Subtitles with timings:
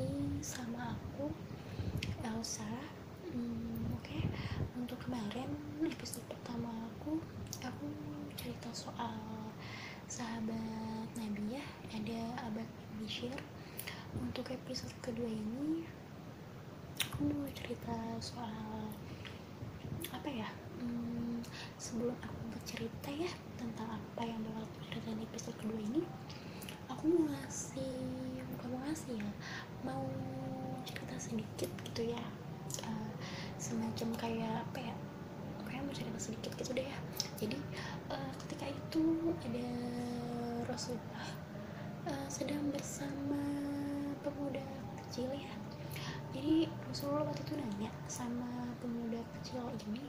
[0.00, 1.28] lagi sama aku
[2.24, 2.64] Elsa.
[3.28, 4.08] Hmm, oke.
[4.08, 4.24] Okay.
[4.80, 5.52] untuk kemarin
[5.84, 7.20] episode pertama aku
[7.60, 7.86] aku
[8.32, 9.20] cerita soal
[10.08, 12.64] sahabat Nabi ya ada abad
[12.96, 13.36] Bishir
[14.16, 15.84] untuk episode kedua ini
[17.04, 17.92] aku mau cerita
[18.24, 18.88] soal
[20.08, 20.48] apa ya?
[20.80, 21.44] Hmm,
[21.76, 23.28] sebelum aku bercerita ya
[23.60, 26.02] tentang apa yang bakal aku cerita di episode kedua ini
[26.88, 29.32] aku mau ngasih bukan mau ngasih ya
[29.86, 30.04] mau
[30.84, 32.22] cerita sedikit gitu ya.
[32.86, 33.12] Uh,
[33.60, 34.94] semacam kayak apa ya?
[35.68, 36.98] Kayak mau cerita sedikit gitu deh ya.
[37.40, 37.58] Jadi
[38.12, 39.04] uh, ketika itu
[39.44, 39.68] ada
[40.68, 41.28] Rasulullah
[42.08, 43.40] uh, sedang bersama
[44.24, 44.64] pemuda
[45.04, 45.52] kecil ya.
[46.30, 50.04] Jadi Rasulullah waktu itu nanya sama pemuda kecil ini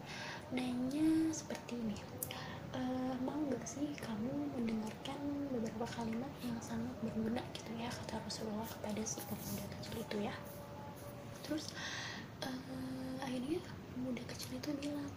[0.53, 1.97] nanya seperti ini.
[2.71, 5.50] Uh, mau gak sih kamu mendengarkan
[5.81, 10.35] beberapa kalimat yang sangat berguna gitu ya kata Rasulullah kepada si pemuda kecil itu ya.
[11.41, 11.73] Terus
[12.45, 13.57] uh, akhirnya
[13.97, 15.09] pemuda kecil itu bilang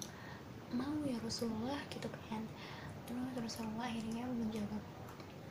[0.72, 2.40] mau ya Rasulullah gitu kan.
[3.04, 4.80] Terus Rasulullah akhirnya menjawab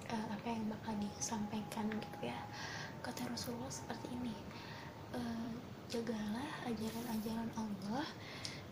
[0.09, 2.39] uh, apa yang bakal disampaikan gitu ya.
[3.05, 4.33] Kata Rasulullah seperti ini
[5.13, 5.53] uh,
[5.93, 8.09] jagalah ajaran-ajaran Allah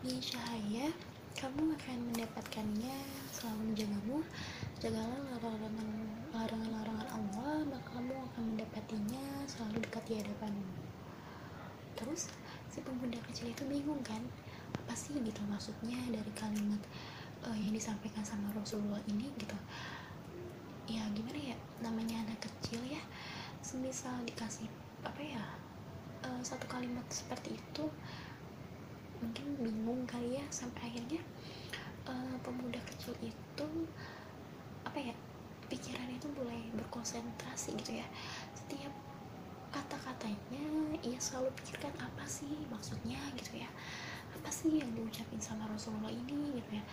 [0.02, 0.90] di cahaya
[1.38, 2.98] kamu akan mendapatkannya
[3.30, 4.26] selama menjagamu.
[4.82, 10.68] Jagalah larangan larangan-larangan Allah maka kamu akan mendapatinya selalu dekat di hadapanmu.
[12.00, 12.32] Terus
[12.72, 14.24] si pemuda kecil itu bingung kan?
[14.72, 16.80] Apa sih gitu maksudnya dari kalimat
[17.44, 19.58] uh, yang disampaikan sama Rasulullah ini gitu?
[20.88, 21.58] Ya gimana ya?
[21.84, 23.04] Namanya anak kecil ya
[23.62, 24.66] semisal dikasih
[25.06, 25.44] apa ya
[26.26, 27.86] uh, satu kalimat seperti itu
[29.22, 31.22] mungkin bingung kali ya sampai akhirnya
[32.10, 33.68] uh, pemuda kecil itu
[34.82, 35.14] apa ya
[35.72, 38.08] pikirannya itu mulai berkonsentrasi gitu ya.
[38.52, 38.92] Setiap
[39.72, 43.24] kata-katanya ia selalu pikirkan apa sih maksudnya?
[43.40, 43.70] gitu ya.
[44.36, 46.60] Apa sih yang diucapin sama Rasulullah ini?
[46.60, 46.84] gitu ya.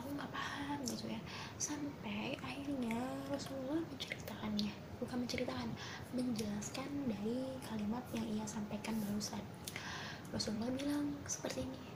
[0.00, 1.20] Aku nggak paham gitu ya.
[1.60, 2.96] Sampai akhirnya
[3.28, 5.68] Rasulullah menceritakannya bukan menceritakan
[6.16, 9.44] menjelaskan dari kalimat yang ia sampaikan barusan.
[10.32, 11.92] Rasulullah bilang seperti ini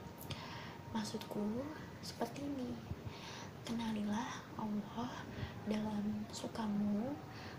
[0.97, 1.61] maksudku
[2.01, 2.71] seperti ini
[3.67, 5.11] kenalilah Allah
[5.67, 7.11] dalam sukamu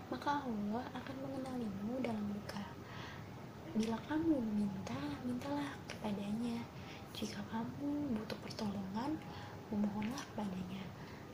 [0.09, 2.65] maka Allah akan mengenalimu dalam duka
[3.77, 6.65] bila kamu meminta mintalah kepadanya.
[7.13, 9.13] Jika kamu butuh pertolongan
[9.69, 10.81] memohonlah kepadanya.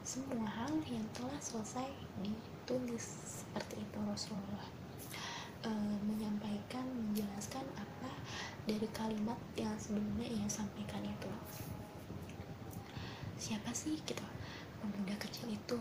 [0.04, 1.88] Semua hal yang telah selesai
[2.20, 4.68] ditulis seperti itu Rasulullah.
[5.64, 5.72] E,
[6.04, 8.12] menyampaikan menjelaskan apa
[8.68, 11.32] dari kalimat yang sebelumnya ia sampaikan itu.
[13.40, 14.26] Siapa sih gitu
[14.86, 15.80] pemuda kecil itu.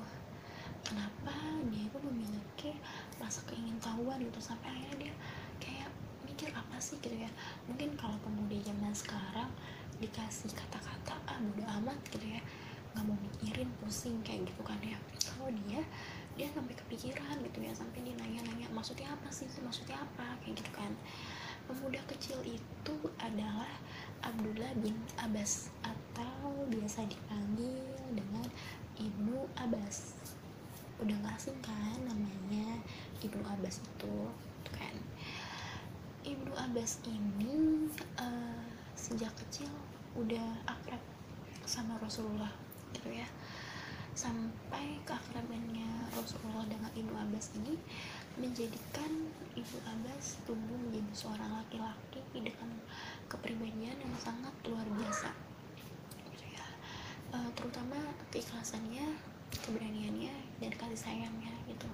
[0.84, 1.32] Kenapa
[1.72, 2.76] dia itu memiliki
[3.16, 5.14] rasa keingintahuan gitu sampai akhirnya dia
[5.60, 5.88] kayak
[6.24, 7.30] mikir apa sih gitu ya.
[7.68, 9.48] Mungkin kalau pemuda zaman sekarang
[10.00, 12.40] dikasih kata-kata ah bodo amat gitu ya.
[12.92, 14.96] Nggak mau mikirin pusing kayak gitu kan ya.
[15.20, 15.80] Kalau dia
[16.34, 20.36] dia sampai kepikiran gitu ya sampai dia nanya-nanya maksudnya apa sih maksudnya apa?
[20.44, 20.92] Kayak gitu kan.
[21.64, 23.72] Pemuda kecil itu adalah
[24.20, 27.80] Abdullah bin Abbas atau biasa dipanggil
[28.12, 28.44] dengan
[28.98, 30.14] Ibnu Abbas.
[31.02, 32.78] Udah gak asing kan namanya?
[33.18, 34.16] Ibnu Abbas itu
[34.70, 34.94] kan.
[36.24, 39.68] Ibnu Abbas ini uh, sejak kecil
[40.14, 41.02] udah akrab
[41.66, 42.50] sama Rasulullah
[42.94, 43.26] gitu ya.
[44.14, 47.74] Sampai keakrabannya Rasulullah dengan Ibnu Abbas ini
[48.38, 49.10] menjadikan
[49.58, 52.70] Ibu Abbas tumbuh menjadi seorang laki-laki dengan
[53.26, 55.43] kepribadian yang sangat luar biasa.
[57.34, 57.98] E, terutama
[58.30, 61.86] keikhlasannya keberaniannya dan kasih sayangnya gitu.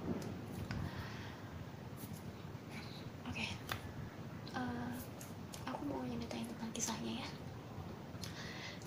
[3.29, 3.45] Oke.
[3.45, 3.49] Okay.
[4.57, 4.93] uh,
[5.69, 7.29] aku mau nyeritain tentang kisahnya ya.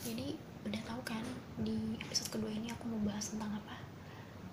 [0.05, 1.25] Jadi udah tahu kan
[1.61, 3.77] di episode kedua ini aku mau bahas tentang apa?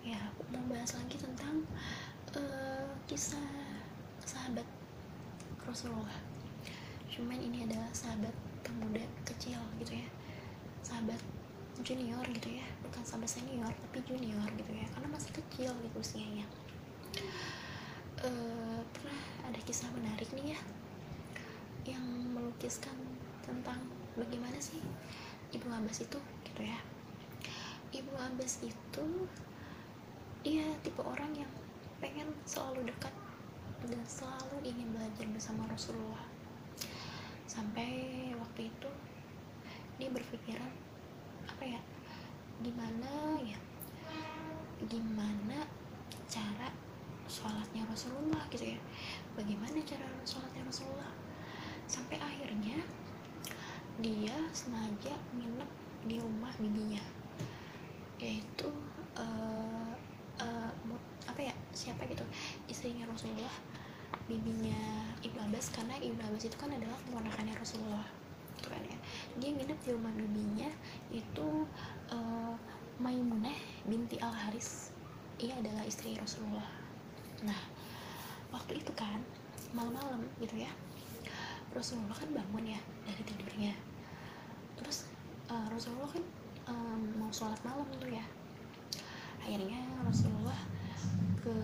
[0.06, 1.65] Ya aku mau bahas lagi tentang
[2.38, 3.51] uh, kisah
[4.24, 4.68] sahabat
[5.65, 6.19] Rasulullah.
[7.12, 8.33] Cuman ini adalah sahabat
[8.63, 10.07] pemuda kecil gitu ya.
[10.81, 11.19] Sahabat
[11.81, 12.66] junior gitu ya.
[12.86, 14.86] Bukan sahabat senior tapi junior gitu ya.
[14.94, 16.45] Karena masih kecil gitu usianya.
[18.22, 19.19] Uh, pernah
[19.50, 20.60] ada kisah menarik nih ya
[21.89, 22.94] yang melukiskan
[23.42, 23.81] tentang
[24.13, 24.78] bagaimana sih
[25.50, 26.78] Ibu Abbas itu gitu ya.
[27.92, 29.06] Ibu Abbas itu
[30.45, 31.51] dia tipe orang yang
[31.98, 33.13] pengen selalu dekat
[33.89, 36.25] dan selalu ingin belajar bersama Rasulullah.
[37.50, 37.89] Sampai
[38.38, 38.89] waktu itu
[39.98, 40.72] dia berpikiran
[41.66, 41.81] ya?
[42.62, 43.60] Gimana ya?
[44.86, 45.66] Gimana
[46.30, 46.69] cara
[47.25, 48.80] sholatnya Rasulullah gitu ya?
[49.34, 51.12] Bagaimana cara sholatnya Rasulullah?
[51.88, 52.81] Sampai akhirnya
[54.00, 55.69] dia sengaja nginep
[56.10, 57.04] di rumah bibinya
[58.22, 58.69] yaitu
[59.18, 59.94] uh,
[60.38, 60.72] uh,
[61.25, 61.54] apa ya?
[61.74, 62.22] Siapa gitu?
[62.69, 63.54] Istrinya Rasulullah
[64.30, 65.74] bibinya Ibnu Abbas.
[65.74, 68.20] Karena Ibnu Abbas itu kan adalah keponakannya Rasulullah
[68.62, 68.98] gitu kan ya.
[69.42, 70.69] Dia nginep di rumah bibinya
[71.10, 71.66] itu
[72.13, 72.54] uh,
[73.02, 73.58] Maimunah
[73.90, 74.94] binti Al Haris
[75.42, 76.69] ia adalah istri Rasulullah.
[77.42, 77.58] Nah
[78.54, 79.18] waktu itu kan
[79.74, 80.69] malam-malam gitu ya
[81.72, 83.74] Rasulullah kan bangun ya dari tidurnya.
[84.78, 85.08] Terus
[85.48, 86.24] uh, Rasulullah kan
[86.68, 88.24] um, mau sholat malam tuh ya.
[89.42, 90.60] Akhirnya Rasulullah
[91.42, 91.56] ke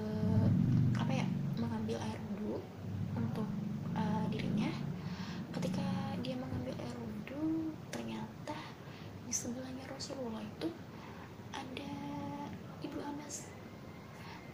[0.98, 1.28] apa ya
[1.60, 2.58] mengambil air wudhu
[3.14, 3.46] untuk
[3.94, 4.72] uh, dirinya
[5.54, 5.86] ketika
[6.24, 8.58] dia mengambil air wudhu ternyata
[9.28, 10.72] di sebelahnya Rasulullah itu
[11.52, 11.92] ada
[12.80, 13.52] Ibu Abbas.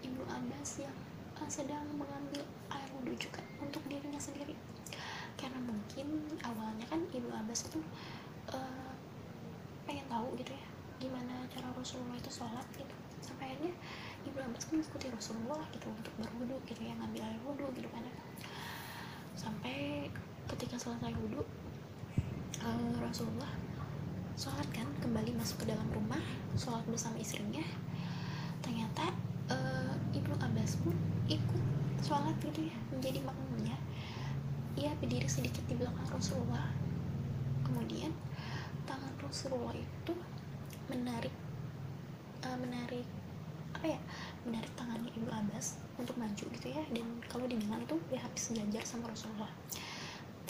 [0.02, 0.98] Ibu Abbas yang
[1.38, 2.42] uh, sedang mengambil
[2.74, 4.58] air wudhu juga untuk dirinya sendiri.
[5.38, 7.86] Karena mungkin awalnya kan Ibu Abbas itu
[8.50, 8.92] uh,
[9.86, 10.66] pengen tahu gitu ya
[10.98, 12.96] gimana cara Rasulullah itu sholat gitu.
[13.22, 13.78] Sampai akhirnya
[14.26, 18.02] Ibu Abbas kan mengikuti Rasulullah gitu untuk berwudu gitu ya ngambil air wudhu gitu kan
[19.34, 20.08] sampai
[20.48, 21.44] ketika selesai wudhu
[22.64, 23.52] uh, Rasulullah
[24.44, 26.20] sholat kan kembali masuk ke dalam rumah
[26.60, 27.64] sholat bersama istrinya.
[28.60, 29.16] Ternyata
[29.48, 30.92] uh, Ibnu Abbas pun
[31.32, 31.64] ikut
[32.04, 33.80] sholat gitu ya menjadi makmumnya.
[34.76, 36.76] Ia berdiri sedikit di belakang Rasulullah.
[37.64, 38.12] Kemudian
[38.84, 40.12] tangan Rasulullah itu
[40.92, 41.32] menarik
[42.44, 43.08] uh, menarik
[43.80, 44.00] apa ya
[44.44, 46.84] menarik tangannya Ibu Abbas untuk maju gitu ya.
[46.92, 49.56] Dan kalau dibilang itu dia habis sejajar sama Rasulullah.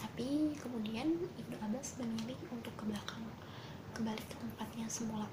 [0.02, 3.22] Tapi kemudian Ibnu Abbas memilih untuk ke belakang
[3.94, 5.30] kembali ke tempatnya semula.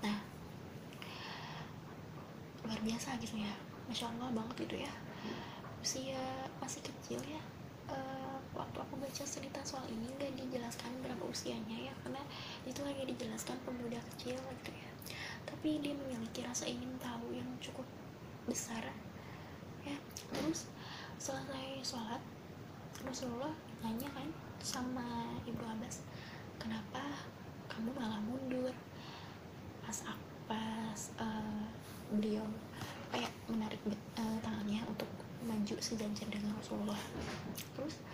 [0.00, 0.18] Nah
[2.64, 3.52] luar biasa gitu ya.
[3.86, 4.92] Masya Allah banget gitu ya.
[5.84, 6.24] Usia
[6.58, 7.42] masih kecil ya.
[7.92, 12.22] Uh, waktu aku baca cerita soal ini nggak dijelaskan berapa usianya ya karena
[12.64, 14.90] itu hanya dijelaskan pemuda kecil gitu ya.
[15.44, 17.84] Tapi dia memiliki rasa ingin tahu yang cukup
[18.48, 18.80] besar
[19.84, 19.96] ya.
[20.32, 20.72] Terus
[21.20, 22.22] selesai sholat
[23.02, 23.52] Rasulullah
[23.82, 24.30] nanya kan
[24.62, 26.06] sama Ibu Abbas
[26.62, 27.02] kenapa
[27.72, 28.74] kamu malah mundur.
[29.80, 29.98] Pas
[30.44, 31.64] pas uh,
[32.12, 32.44] beliau
[33.08, 33.80] kayak menarik
[34.20, 35.08] uh, tangannya untuk
[35.48, 37.00] maju sejajar dengan Rasulullah.
[37.72, 38.04] Terus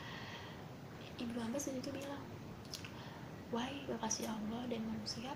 [1.19, 2.23] Ibu Abbas itu bilang
[3.51, 5.35] wahai kekasih Allah dan manusia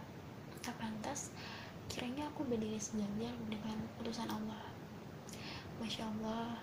[0.63, 1.35] tak pantas
[1.91, 4.63] kiranya aku berdiri sejajar dengan putusan Allah.
[5.83, 6.55] Masya Allah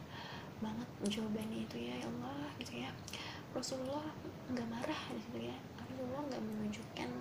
[0.64, 2.92] banget jawabannya itu ya, ya Allah gitu ya.
[3.52, 4.08] Rasulullah
[4.56, 5.58] nggak marah gitu ya
[6.00, 7.12] Rasulullah nggak menunjukkan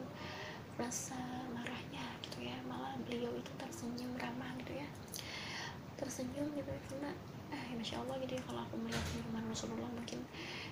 [0.78, 1.18] rasa
[1.50, 2.54] marahnya gitu ya.
[2.62, 4.86] Malah beliau itu tersenyum ramah gitu ya.
[5.98, 7.10] Tersenyum gitu ya karena
[7.50, 10.22] eh masya Allah gitu ya kalau aku melihat senyuman Rasulullah mungkin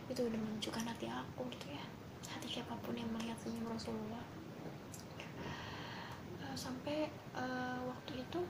[0.06, 1.82] itu udah menunjukkan hati aku gitu ya.
[2.30, 4.22] Hati siapa pun yang melihat senyum Rasulullah.
[6.46, 8.40] Uh, sampai uh, waktu itu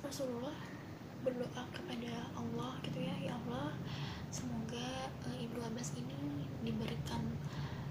[0.00, 0.56] Rasulullah
[1.20, 3.76] berdoa kepada Allah gitu ya ya Allah
[4.32, 7.20] semoga uh, Ibu Abbas ini diberikan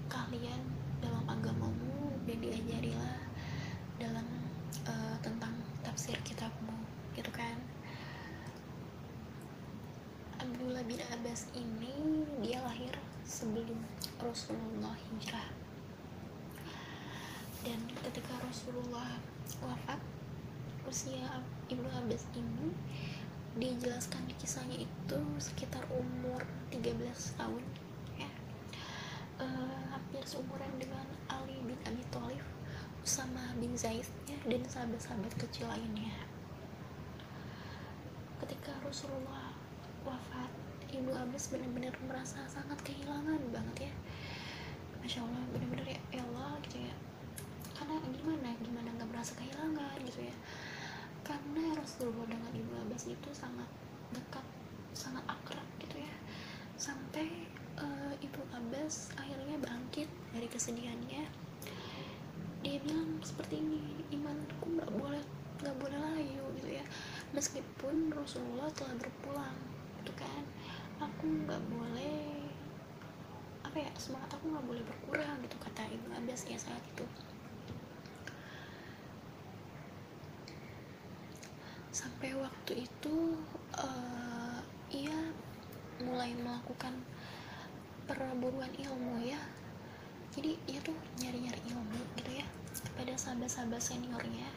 [0.08, 0.60] kalian
[1.00, 3.18] dalam agamamu dan diajarilah
[4.00, 4.26] dalam
[4.88, 5.54] uh, tentang
[5.84, 6.74] tafsir kitabmu
[7.14, 7.56] gitu kan?
[10.40, 12.92] Abdullah bin Abbas ini dia lahir
[13.24, 13.80] sebelum
[14.20, 15.48] Rasulullah hijrah.
[17.64, 19.16] Dan ketika Rasulullah
[19.64, 19.96] wafat
[20.84, 21.40] usia
[21.72, 22.76] Ibnu Abbas ini
[23.56, 26.44] dijelaskan di kisahnya itu sekitar umur
[26.74, 26.92] 13
[27.40, 27.62] tahun
[30.24, 32.40] seumuran dengan Ali bin Abi Thalib
[33.04, 36.16] Usama bin Zaid ya, dan sahabat-sahabat kecil lainnya.
[38.40, 39.52] Ketika Rasulullah
[40.08, 40.48] wafat
[40.88, 43.92] Ibu Abbas benar-benar merasa sangat kehilangan banget ya.
[45.04, 46.94] Masya Allah benar-benar ya, ya Allah gitu ya.
[47.76, 48.48] Karena gimana?
[48.64, 50.36] Gimana nggak merasa kehilangan gitu ya?
[51.20, 53.68] Karena Rasulullah dengan Ibu Abbas itu sangat
[54.16, 54.46] dekat
[54.96, 56.14] sangat akrab gitu ya.
[56.80, 61.24] Sampai uh, Ibu Abbas akhirnya bangkit dari kesedihannya.
[62.64, 63.82] Dia bilang seperti ini
[64.14, 65.22] imanku nggak boleh
[65.62, 66.84] nggak boleh layu gitu ya.
[67.34, 69.56] Meskipun Rasulullah telah berpulang
[70.02, 70.44] gitu kan.
[71.02, 72.46] Aku nggak boleh
[73.64, 77.06] apa ya semangat aku nggak boleh berkurang gitu kata Ibu Abbas ya saat itu.
[81.94, 83.38] Sampai waktu itu
[83.78, 84.58] uh,
[84.90, 85.14] ia
[86.02, 86.94] mulai melakukan
[88.04, 89.40] perburuan ilmu ya.
[90.34, 92.46] Jadi ia tuh nyari-nyari ilmu gitu ya.
[92.74, 94.48] Kepada sahabat-sahabat seniornya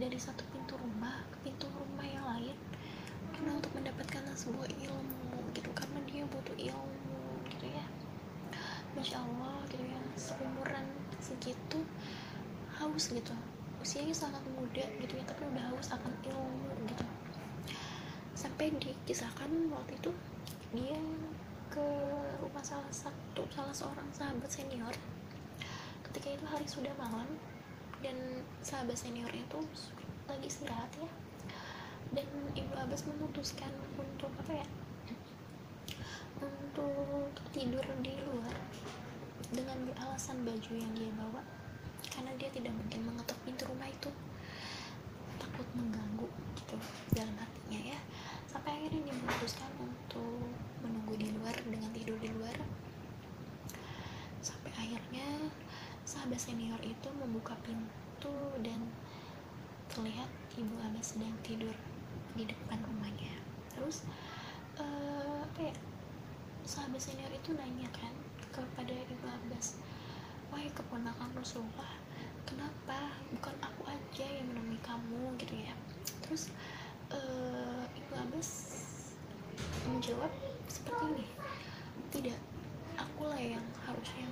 [0.00, 2.56] dari satu pintu rumah ke pintu rumah yang lain.
[3.36, 7.20] Karena untuk mendapatkan sebuah ilmu gitu karena dia butuh ilmu
[7.52, 7.84] gitu ya.
[8.96, 10.00] Masya allah gitu ya.
[10.16, 10.86] Seumuran
[11.20, 11.84] segitu
[12.80, 13.34] haus gitu.
[13.80, 17.04] Usianya sangat muda gitu ya tapi udah haus akan ilmu gitu.
[18.32, 20.10] Sampai dikisahkan waktu itu
[20.72, 20.96] dia
[21.70, 21.86] ke
[22.42, 24.90] rumah salah satu salah seorang sahabat senior.
[26.02, 27.38] Ketika itu hari sudah malam
[28.02, 29.62] dan sahabat senior itu
[30.26, 31.10] lagi istirahat ya.
[32.10, 32.26] Dan
[32.58, 34.66] ibu Abbas memutuskan untuk apa ya
[36.42, 38.56] untuk tidur di luar
[39.54, 41.46] dengan beralasan baju yang dia bawa.
[42.10, 44.10] Karena dia tidak mungkin mengetuk pintu rumah itu.
[45.38, 46.26] Takut mengganggu
[46.58, 46.76] gitu
[47.14, 48.00] dalam hatinya ya
[48.50, 50.50] sampai akhirnya dia memutuskan untuk
[50.82, 52.56] menunggu di luar dengan tidur di luar
[54.42, 54.70] sampai
[55.20, 55.52] akhirnya
[56.08, 58.32] sahabat senior itu membuka pintu
[58.64, 58.80] dan
[59.92, 61.76] terlihat ibu Abbas sedang tidur
[62.32, 63.36] di depan rumahnya.
[63.68, 64.08] Terus
[64.80, 65.44] uh,
[66.64, 68.16] sahabat senior itu nanya kan
[68.48, 69.76] kepada ibu Abbas
[70.48, 71.92] wahai keponakan Rasulullah
[72.48, 73.12] kenapa?
[73.36, 75.76] Bukan aku aja yang menemui kamu gitu ya.
[76.24, 76.48] Terus
[77.12, 78.48] uh, ibu Abbas
[79.84, 80.32] menjawab
[80.64, 81.26] seperti ini
[82.08, 82.40] tidak
[82.96, 84.24] akulah yang harusnya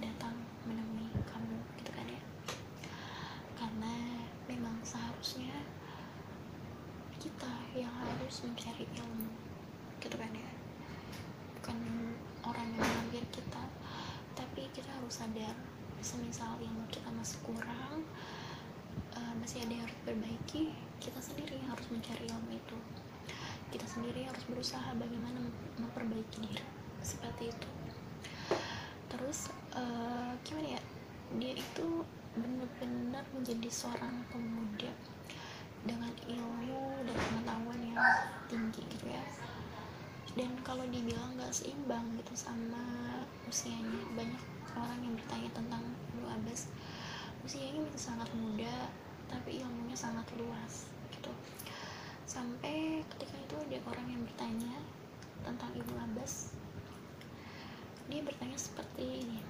[0.00, 0.32] datang
[0.64, 2.22] menemui kamu gitu kan ya?
[3.54, 5.52] Karena memang seharusnya
[7.20, 9.28] kita yang harus mencari ilmu
[10.00, 10.50] gitu kan ya?
[11.60, 11.76] Bukan
[12.48, 13.64] orang yang mengambil kita
[14.32, 15.52] tapi kita harus sadar
[16.00, 18.00] semisal ilmu kita masih kurang
[19.12, 22.78] uh, masih ada yang harus perbaiki kita sendiri yang harus mencari ilmu itu.
[23.70, 26.66] Kita sendiri harus berusaha bagaimana memperbaiki diri
[27.04, 27.79] seperti itu
[29.20, 30.82] terus uh, gimana ya
[31.36, 31.86] dia itu
[32.32, 34.88] benar-benar menjadi seorang pemuda
[35.84, 38.00] dengan ilmu dan pengetahuan yang
[38.48, 39.24] tinggi gitu ya.
[40.38, 44.40] Dan kalau dibilang gak seimbang gitu sama usianya banyak
[44.78, 45.84] orang yang bertanya tentang
[46.16, 46.70] Ibu Abbas
[47.42, 48.88] usianya masih sangat muda
[49.26, 51.30] tapi ilmunya sangat luas gitu.
[52.24, 54.78] Sampai ketika itu ada orang yang bertanya
[55.42, 56.54] tentang Ibu Abbas
[58.10, 59.40] dia bertanya seperti ini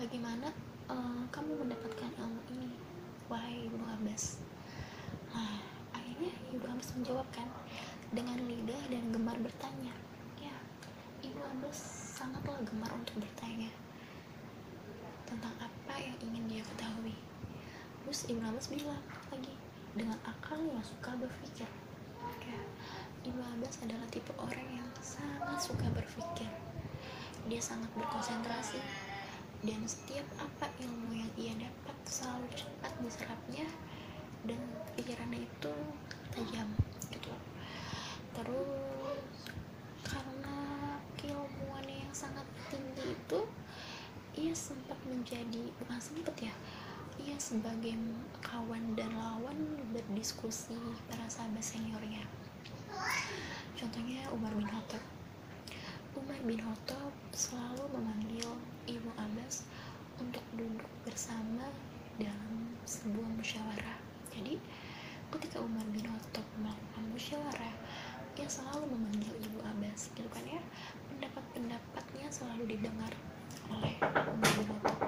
[0.00, 0.48] bagaimana
[0.88, 2.72] uh, kamu mendapatkan ilmu ini
[3.28, 4.40] wahai Ibu Abbas
[5.36, 5.60] Nah,
[5.92, 7.44] akhirnya Ibu Abbas menjawabkan
[8.08, 9.92] dengan lidah dan gemar bertanya.
[10.40, 10.56] Ya,
[11.20, 11.76] Ibu Abbas
[12.16, 13.68] sangatlah gemar untuk bertanya
[15.28, 17.12] tentang apa yang ingin dia ketahui.
[18.00, 19.54] Terus Ibu Abbas bilang lagi
[19.92, 21.68] dengan akal yang suka berpikir.
[22.46, 22.60] Ya,
[23.28, 26.48] Ibu Abbas adalah tipe orang yang sangat suka berpikir.
[27.46, 28.78] Dia sangat berkonsentrasi.
[29.64, 33.66] Dan setiap apa ilmu yang ia dapat selalu cepat diserapnya
[34.46, 34.60] dan
[34.94, 35.74] pikirannya itu
[36.30, 36.68] tajam
[37.10, 37.32] gitu.
[38.36, 39.20] Terus
[40.06, 40.56] karena
[41.18, 43.40] keilmuannya yang sangat tinggi itu
[44.36, 46.54] ia sempat menjadi bukan sempat ya
[47.16, 47.96] ia sebagai
[48.44, 49.56] kawan dan lawan
[49.90, 50.76] berdiskusi
[51.08, 52.20] para sahabat seniornya.
[53.72, 55.15] Contohnya Umar bin Khattab
[56.26, 58.50] Umar bin Khattab selalu memanggil
[58.90, 59.62] Ibu Abbas
[60.18, 61.70] untuk duduk bersama
[62.18, 63.94] dalam sebuah musyawarah.
[64.34, 64.58] Jadi
[65.30, 67.74] ketika Umar bin Khattab melakukan musyawarah
[68.34, 70.58] ia selalu memanggil Ibu Abbas gitu kan ya?
[71.14, 73.14] Pendapat-pendapatnya selalu didengar
[73.70, 74.98] oleh Umar bin Khattab.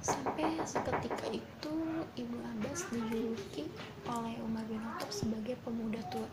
[0.00, 1.74] Sampai seketika itu
[2.16, 3.68] Ibu Abbas dijuluki
[4.08, 6.32] oleh Umar bin Khattab sebagai pemuda tua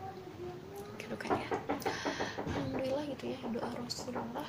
[0.96, 1.48] gitu kan ya
[2.40, 4.48] Alhamdulillah gitu ya doa Rasulullah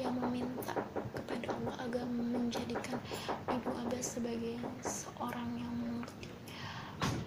[0.00, 0.72] yang meminta
[1.12, 2.96] kepada Allah agar menjadikan
[3.44, 5.76] Ibu Abbas sebagai seorang yang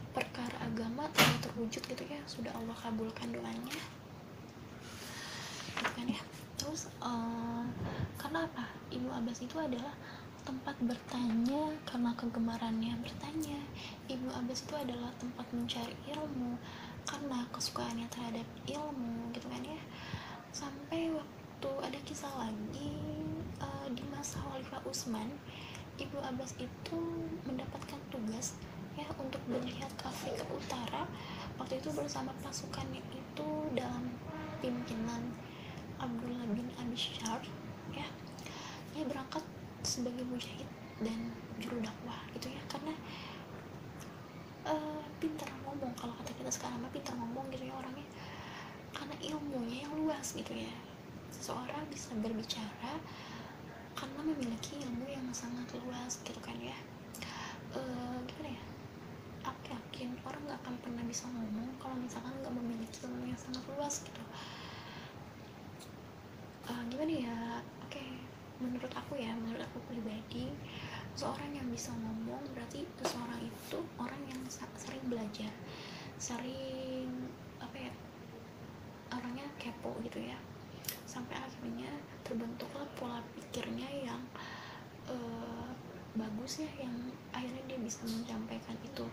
[0.09, 3.77] perkara agama telah terwujud gitu ya sudah Allah kabulkan doanya.
[5.77, 6.21] Gitu kan ya.
[6.57, 7.63] Terus uh,
[8.17, 8.65] karena apa?
[8.89, 9.93] Ibu Abbas itu adalah
[10.41, 13.61] tempat bertanya karena kegemarannya bertanya.
[14.09, 16.57] Ibu Abbas itu adalah tempat mencari ilmu
[17.09, 19.81] karena kesukaannya terhadap ilmu gitu kan ya.
[20.53, 22.93] Sampai waktu ada kisah lagi
[23.57, 25.33] uh, di masa Khalifah Utsman
[25.97, 26.99] Ibu Abbas itu
[27.43, 28.55] mendapatkan tugas
[28.95, 29.41] ya untuk
[29.99, 31.03] ke Afrika Utara.
[31.59, 34.07] Waktu itu bersama pasukannya itu dalam
[34.63, 35.35] pimpinan
[35.99, 37.43] Abdullah bin Abi Syar
[37.91, 38.07] ya.
[38.95, 39.43] Dia berangkat
[39.83, 40.67] sebagai mujahid
[41.03, 42.61] dan juru dakwah gitu ya.
[42.71, 42.95] Karena
[44.69, 45.91] uh, pintar ngomong.
[45.97, 48.05] Kalau kata kita sekarang mah pintar ngomong gitu ya orangnya.
[48.93, 50.73] Karena ilmunya yang luas gitu ya.
[51.33, 52.93] Seseorang bisa berbicara
[53.97, 56.77] karena memiliki ilmu yang sangat luas gitu kan ya.
[57.75, 58.63] Uh, gimana ya?
[59.49, 63.63] Aku yakin orang nggak akan pernah bisa ngomong kalau misalkan nggak memiliki ilmu yang sangat
[63.75, 64.23] luas gitu.
[66.69, 67.37] Uh, gimana ya?
[67.83, 68.09] Oke okay.
[68.59, 70.51] menurut aku ya menurut aku pribadi
[71.15, 75.51] seorang yang bisa ngomong berarti seseorang itu orang yang sering belajar.
[76.19, 77.09] Sering
[77.61, 77.91] apa ya
[79.13, 80.37] orangnya kepo gitu ya.
[81.05, 81.89] Sampai akhirnya
[82.21, 84.21] terbentuklah pola pikirnya yang
[85.09, 85.69] uh,
[86.17, 86.93] bagus ya yang
[87.33, 89.05] akhirnya dia bisa menyampaikan itu.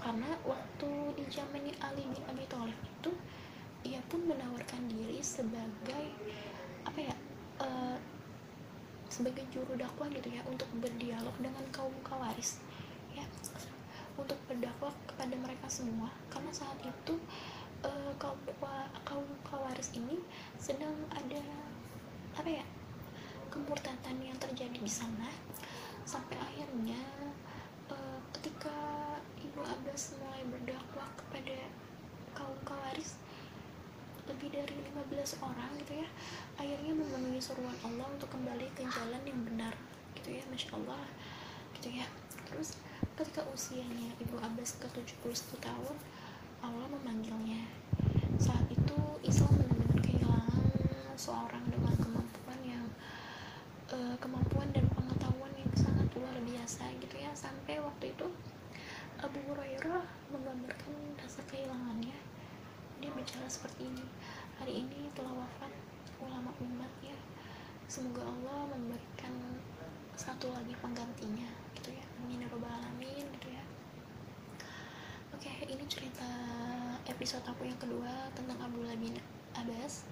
[0.00, 3.12] Karena waktu di zamannya Ali bin Abi Thalib itu
[3.84, 6.04] ia pun menawarkan diri sebagai
[6.84, 7.14] apa ya
[7.60, 7.96] uh,
[9.10, 12.62] sebagai juru dakwah gitu ya untuk berdialog dengan kaum kawaris
[13.12, 13.26] ya.
[14.14, 16.08] Untuk berdakwah kepada mereka semua.
[16.30, 17.18] Karena saat itu
[17.82, 18.38] uh, kaum
[19.02, 20.22] kaum kawaris ini
[20.56, 21.42] sedang ada
[22.38, 22.64] apa ya
[23.50, 25.26] kemurtatan yang terjadi di sana.
[26.06, 27.02] Sampai akhirnya
[27.90, 28.72] uh, ketika
[29.42, 31.58] Ibu Abbas mulai berdakwah kepada
[32.30, 33.18] kaum kawaris
[34.40, 36.08] lebih dari 15 orang gitu ya
[36.56, 39.76] akhirnya memenuhi seruan Allah untuk kembali ke jalan yang benar
[40.16, 41.04] gitu ya Masya Allah
[41.76, 42.08] gitu ya.
[42.48, 42.80] Terus
[43.20, 45.96] ketika usianya Ibu Abbas ke 71 tahun
[46.64, 47.68] Allah memanggilnya.
[48.40, 50.64] Saat itu Islam benar-benar kehilangan
[51.20, 52.86] seorang dengan kemampuan yang
[53.92, 57.28] uh, kemampuan dan pengetahuan yang sangat luar biasa gitu ya.
[57.36, 58.24] Sampai waktu itu
[59.20, 60.00] Abu Hurairah
[60.32, 62.29] menggambarkan rasa kehilangannya
[63.00, 64.04] dia bicara seperti ini.
[64.60, 65.72] Hari ini telah wafat
[66.20, 67.16] ulama umat ya.
[67.88, 69.32] Semoga Allah memberikan
[70.14, 72.04] satu lagi penggantinya gitu ya.
[72.20, 73.64] Amin ya alamin gitu ya.
[75.32, 76.28] Oke ini cerita
[77.08, 79.16] episode aku yang kedua tentang Abdullah bin
[79.56, 80.04] Abbas.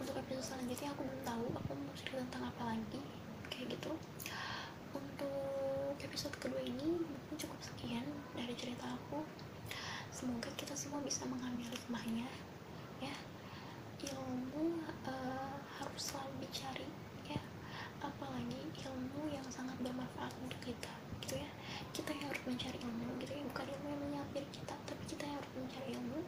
[0.00, 3.04] Untuk episode selanjutnya aku belum tahu aku mau cerita tentang apa lagi
[3.52, 3.92] kayak gitu.
[4.96, 9.20] Untuk episode kedua ini mungkin cukup sekian dari cerita aku
[10.14, 12.30] semoga kita semua bisa mengambil hikmahnya
[13.02, 13.14] ya.
[13.98, 14.78] Ilmu
[15.10, 16.86] uh, harus selalu dicari
[17.26, 17.42] ya.
[17.98, 20.92] Apalagi ilmu yang sangat bermanfaat untuk kita
[21.26, 21.50] gitu ya.
[21.90, 23.42] Kita yang harus mencari ilmu gitu ya.
[23.42, 26.20] Bukan ilmu yang menyapir kita tapi kita yang harus mencari ilmu.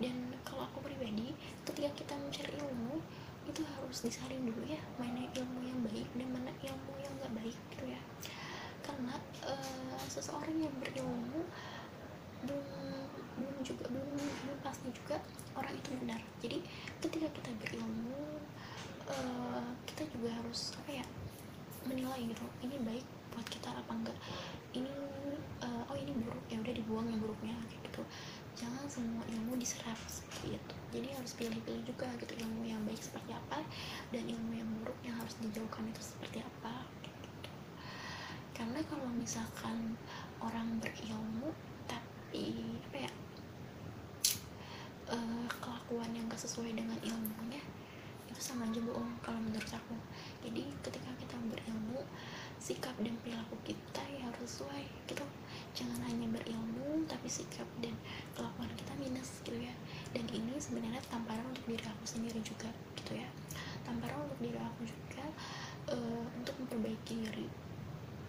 [0.00, 1.36] Dan kalau aku pribadi
[1.68, 3.04] ketika kita mencari ilmu
[3.44, 4.80] itu harus disaring dulu ya.
[4.96, 8.00] Mana ilmu yang baik dan mana ilmu yang gak baik gitu ya.
[8.80, 9.12] Karena
[9.44, 11.44] uh, seseorang yang berilmu
[12.40, 13.09] belum
[13.40, 15.16] belum juga belum, belum pasti juga
[15.56, 16.20] orang itu benar.
[16.44, 16.58] Jadi
[17.00, 18.38] ketika kita berilmu
[19.08, 21.06] uh, kita juga harus apa ya
[21.88, 22.44] menilai gitu.
[22.60, 24.18] Ini baik buat kita apa enggak?
[24.76, 24.92] Ini
[25.64, 26.44] uh, oh ini buruk.
[26.52, 28.02] Ya udah dibuang yang buruknya gitu.
[28.58, 30.74] Jangan semua ilmu diserap seperti itu.
[30.90, 33.62] Jadi harus pilih-pilih juga gitu ilmu yang baik seperti apa
[34.12, 37.50] dan ilmu yang buruk yang harus dijauhkan itu seperti apa gitu.
[38.52, 39.96] Karena kalau misalkan
[40.42, 41.54] orang berilmu
[41.88, 43.10] tapi apa ya
[45.10, 47.62] uh, kelakuan yang gak sesuai dengan ilmunya
[48.30, 49.98] itu sama aja bohong kalau menurut aku
[50.46, 52.06] jadi ketika kita berilmu
[52.62, 55.26] sikap dan perilaku kita ya harus sesuai gitu
[55.74, 57.92] jangan hanya berilmu tapi sikap dan
[58.38, 59.74] kelakuan kita minus gitu ya
[60.14, 63.26] dan ini sebenarnya tamparan untuk diri aku sendiri juga gitu ya
[63.82, 65.26] tamparan untuk diri aku juga
[65.90, 67.46] uh, untuk memperbaiki diri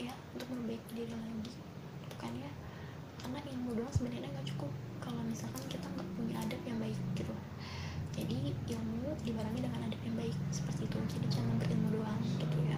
[0.02, 1.54] ya untuk memperbaiki diri lagi
[2.10, 2.52] gitu kan ya
[3.22, 7.34] karena ilmu doang sebenarnya nggak cukup kalau misalkan kita nggak punya adab yang baik gitu
[8.12, 12.78] jadi ilmu dibarengi dengan adab yang baik seperti itu jadi jangan berilmu doang gitu ya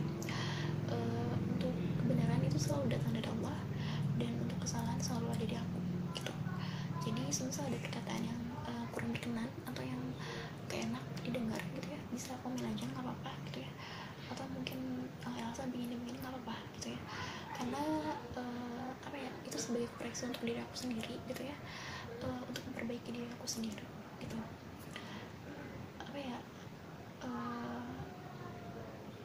[0.92, 0.98] e,
[1.36, 3.58] untuk kebenaran itu selalu datang dari Allah
[4.22, 5.80] dan untuk kesalahan selalu ada di aku
[6.16, 6.34] gitu
[7.04, 10.00] jadi semisal ada perkataan yang uh, kurang berkenan atau yang
[10.72, 13.72] keenak didengar gitu ya bisa komen aja nggak apa-apa gitu ya
[14.32, 17.02] atau mungkin uh, Elsa begini begini nggak apa-apa gitu ya
[17.54, 17.84] karena
[18.38, 19.58] uh, apa ya itu
[20.14, 21.58] koreksi untuk diri aku sendiri gitu ya.
[22.22, 23.82] Uh, untuk memperbaiki diri aku sendiri
[24.22, 24.38] gitu.
[25.98, 26.38] Apa ya
[27.26, 27.98] uh,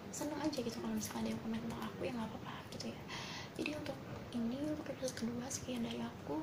[0.09, 3.01] seneng aja gitu kalau misalnya ada yang komen tentang aku ya nggak apa-apa gitu ya.
[3.61, 3.99] Jadi untuk
[4.33, 6.41] ini untuk episode kedua sekian dari aku.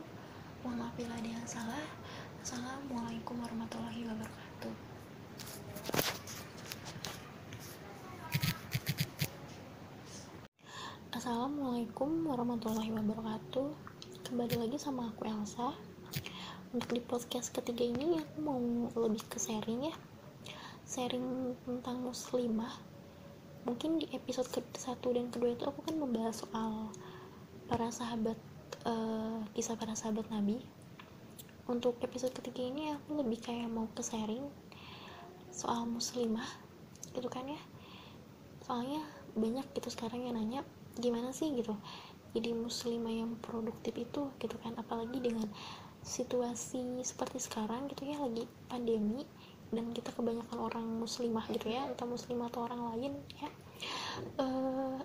[0.61, 1.85] Mohon maaf bila ada yang salah.
[2.45, 4.73] Assalamualaikum warahmatullahi wabarakatuh.
[11.17, 13.94] Assalamualaikum warahmatullahi wabarakatuh
[14.35, 15.71] Kembali lagi sama aku Elsa.
[16.75, 18.59] Untuk di podcast ketiga ini aku mau
[19.07, 19.95] lebih ke sharing ya.
[20.83, 22.75] Sharing tentang muslimah.
[23.63, 26.91] Mungkin di episode ke satu dan kedua itu aku kan membahas soal
[27.71, 28.35] para sahabat
[28.83, 30.59] uh, kisah para sahabat nabi.
[31.71, 34.43] Untuk episode ketiga ini aku lebih kayak mau ke sharing
[35.47, 36.59] soal muslimah.
[37.15, 37.61] Gitu kan ya?
[38.67, 38.99] Soalnya
[39.31, 40.67] banyak gitu sekarang yang nanya
[40.99, 41.55] gimana sih?
[41.55, 41.79] gitu
[42.35, 44.75] jadi muslimah yang produktif itu gitu kan.
[44.75, 45.47] Apalagi dengan
[46.05, 49.25] situasi seperti sekarang gitu ya lagi pandemi
[49.73, 53.49] dan kita kebanyakan orang muslimah gitu ya entah muslimah atau orang lain ya.
[54.37, 55.01] Uh,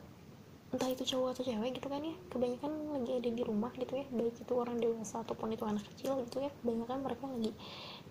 [0.71, 2.15] entah itu cowok atau cewek gitu kan ya.
[2.29, 4.07] Kebanyakan lagi ada di rumah gitu ya.
[4.13, 6.51] Baik itu orang dewasa ataupun itu anak kecil gitu ya.
[6.61, 7.53] Kebanyakan mereka lagi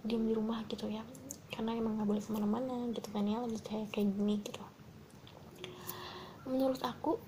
[0.02, 1.06] diam di rumah gitu ya.
[1.54, 3.38] Karena emang nggak boleh ke mana-mana gitu kan ya.
[3.40, 4.64] Lagi kayak kayak gini gitu.
[6.50, 7.22] Menurut aku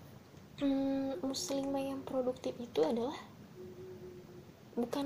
[0.62, 3.18] hmm, muslimah yang produktif itu adalah
[4.78, 5.06] bukan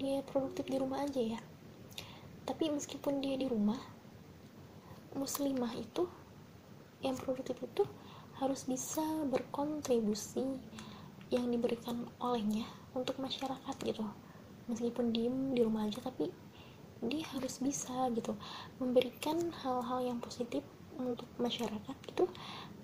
[0.00, 1.40] dia produktif di rumah aja ya.
[2.48, 3.78] Tapi meskipun dia di rumah
[5.12, 6.08] muslimah itu
[7.04, 7.84] yang produktif itu
[8.40, 10.44] harus bisa berkontribusi
[11.28, 12.64] yang diberikan olehnya
[12.96, 14.04] untuk masyarakat gitu.
[14.66, 16.32] Meskipun diem di rumah aja tapi
[17.04, 18.32] dia harus bisa gitu
[18.80, 20.64] memberikan hal-hal yang positif
[21.00, 22.24] untuk masyarakat gitu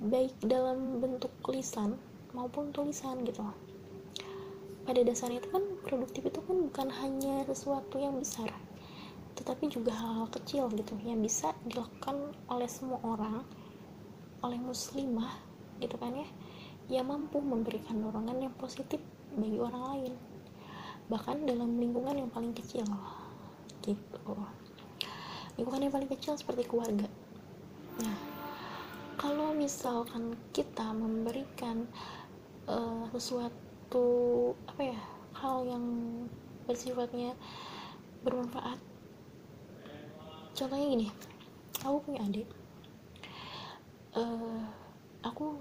[0.02, 1.96] baik dalam bentuk lisan
[2.32, 3.44] maupun tulisan gitu
[4.82, 8.50] pada dasarnya itu kan produktif itu kan bukan hanya sesuatu yang besar
[9.38, 13.46] tetapi juga hal-hal kecil gitu yang bisa dilakukan oleh semua orang
[14.42, 15.38] oleh muslimah
[15.78, 16.28] gitu kan ya
[16.90, 18.98] yang mampu memberikan dorongan yang positif
[19.38, 20.14] bagi orang lain
[21.10, 22.86] bahkan dalam lingkungan yang paling kecil
[23.82, 24.34] gitu.
[25.58, 27.10] Lingkungan yang paling kecil seperti keluarga
[28.00, 28.16] nah
[29.20, 31.84] kalau misalkan kita memberikan
[32.64, 35.00] uh, sesuatu suatu apa ya
[35.36, 35.84] hal yang
[36.64, 37.36] bersifatnya
[38.24, 38.80] bermanfaat.
[40.56, 41.06] Contohnya gini
[41.84, 42.48] aku punya adik.
[44.16, 44.64] Uh,
[45.20, 45.60] aku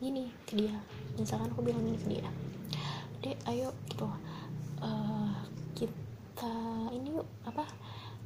[0.00, 0.72] gini ke dia
[1.20, 2.28] misalkan aku bilang gini ke dia
[3.20, 4.08] dek ayo gitu.
[4.80, 5.28] Uh,
[5.76, 6.54] kita
[6.96, 7.68] ini yuk apa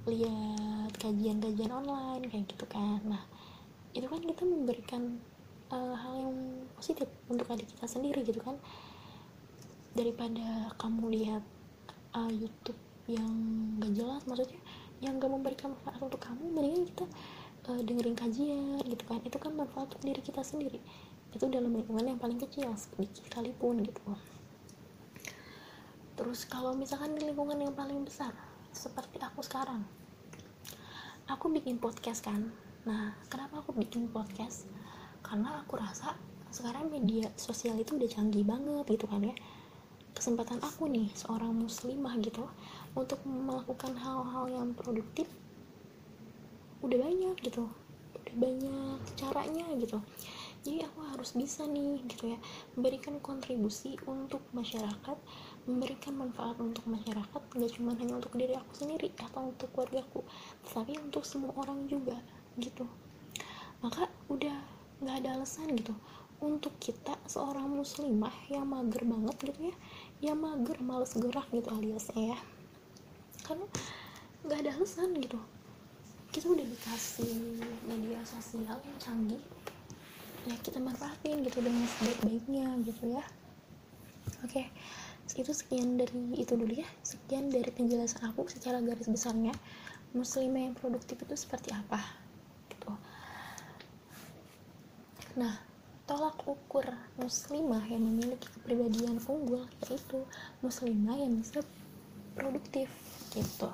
[0.02, 2.98] lihat kajian-kajian online kayak gitu kan.
[3.06, 3.22] Nah
[3.94, 5.02] itu kan kita memberikan
[5.70, 6.36] uh, hal yang
[6.74, 8.58] positif untuk adik kita sendiri gitu kan.
[9.94, 11.44] Daripada kamu lihat
[12.18, 13.30] uh, YouTube yang
[13.78, 14.58] gak jelas maksudnya
[15.02, 17.06] yang gak memberikan manfaat untuk kamu mendingan kita
[17.70, 19.22] uh, dengerin kajian gitu kan.
[19.22, 20.82] Itu kan manfaat untuk diri kita sendiri.
[21.30, 24.02] Itu dalam lingkungan yang paling kecil sedikit sekalipun gitu.
[26.18, 28.34] Terus kalau misalkan di lingkungan yang paling besar
[28.72, 29.84] seperti aku sekarang.
[31.28, 32.50] Aku bikin podcast kan.
[32.88, 34.66] Nah kenapa aku bikin podcast?
[35.20, 36.16] Karena aku rasa
[36.48, 39.36] sekarang media sosial itu udah canggih banget gitu kan ya.
[40.12, 42.48] Kesempatan aku nih seorang muslimah gitu
[42.96, 45.28] untuk melakukan hal-hal yang produktif
[46.80, 47.68] udah banyak gitu.
[48.18, 50.00] Udah banyak caranya gitu.
[50.62, 52.38] Jadi aku harus bisa nih gitu ya
[52.78, 55.18] memberikan kontribusi untuk masyarakat
[55.62, 60.26] memberikan manfaat untuk masyarakat gak cuma hanya untuk diri aku sendiri atau untuk keluargaku
[60.66, 62.18] tapi untuk semua orang juga
[62.58, 62.82] gitu.
[63.82, 64.58] Maka udah
[65.02, 65.94] nggak ada alasan gitu.
[66.42, 69.74] Untuk kita seorang muslimah yang mager banget gitu ya
[70.22, 72.38] yang mager males gerak gitu aliasnya ya.
[73.46, 73.66] Karena
[74.42, 75.38] nggak ada alasan gitu.
[76.34, 77.30] Kita udah dikasih
[77.86, 79.42] media sosial yang canggih
[80.42, 83.22] ya kita manfaatin gitu dengan sebaik-baiknya gitu ya.
[84.42, 84.66] Oke
[85.40, 86.88] itu sekian dari itu dulu ya.
[87.00, 89.56] Sekian dari penjelasan aku secara garis besarnya.
[90.12, 92.00] Muslimah yang produktif itu seperti apa?
[92.68, 92.92] Gitu.
[95.40, 95.56] Nah
[96.04, 96.84] tolak ukur
[97.16, 100.20] muslimah yang memiliki kepribadian unggul yaitu
[100.60, 101.64] muslimah yang bisa
[102.36, 102.92] produktif
[103.32, 103.72] gitu.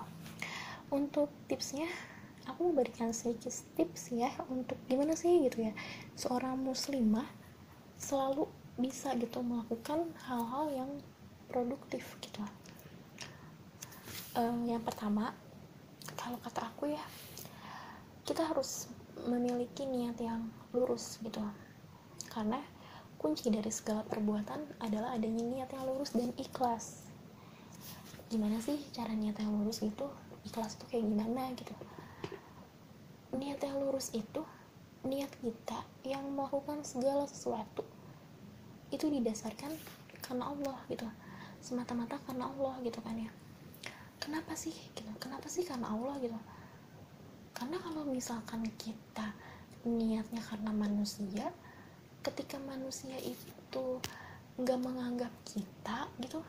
[0.94, 1.90] Untuk tipsnya
[2.46, 5.72] aku memberikan sedikit tips ya untuk gimana sih gitu ya.
[6.14, 7.26] Seorang muslimah
[7.98, 8.46] selalu
[8.78, 10.90] bisa gitu melakukan hal-hal yang
[11.48, 12.44] produktif gitu.
[14.36, 15.34] Uh, yang pertama
[16.14, 17.02] kalau kata aku ya
[18.22, 18.92] kita harus
[19.24, 21.40] memiliki niat yang lurus gitu.
[22.28, 22.60] Karena
[23.18, 27.08] kunci dari segala perbuatan adalah adanya niat yang lurus dan ikhlas.
[28.28, 30.06] Gimana sih cara niat yang lurus itu?
[30.44, 31.74] Ikhlas tuh kayak gimana gitu?
[33.34, 34.44] Niat yang lurus itu
[35.08, 37.86] niat kita yang melakukan segala sesuatu
[38.92, 39.72] itu didasarkan
[40.20, 41.06] karena Allah gitu
[41.60, 43.30] semata-mata karena Allah gitu kan ya.
[44.18, 44.74] Kenapa sih?
[44.94, 45.10] Gitu.
[45.18, 46.36] Kenapa sih karena Allah gitu?
[47.54, 49.34] Karena kalau misalkan kita
[49.86, 51.50] niatnya karena manusia
[52.22, 53.86] ketika manusia itu
[54.58, 56.42] nggak menganggap kita gitu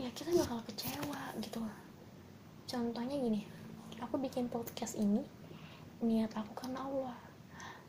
[0.00, 1.60] ya kita bakal kecewa gitu.
[2.64, 3.44] Contohnya gini
[4.00, 5.22] aku bikin podcast ini
[6.02, 7.16] niat aku karena Allah.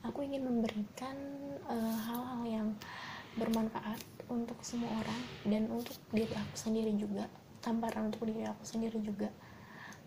[0.05, 1.17] Aku ingin memberikan
[1.65, 2.67] eh, hal-hal uh, yang
[3.41, 3.97] bermanfaat
[4.29, 7.29] untuk semua orang dan untuk diri aku sendiri juga
[7.65, 9.33] tamparan untuk diri aku sendiri juga.